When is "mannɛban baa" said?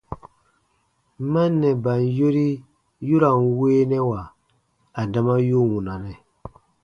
1.31-2.01